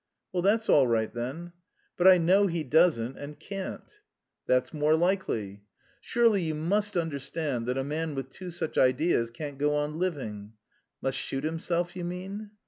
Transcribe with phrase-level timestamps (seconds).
[0.33, 1.53] "Well, that's all right, then."
[1.95, 3.99] "But I know He doesn't and can't."
[4.47, 5.61] "That's more likely."
[5.99, 10.53] "Surely you must understand that a man with two such ideas can't go on living?"
[11.03, 12.49] "Must shoot himself, you mean?"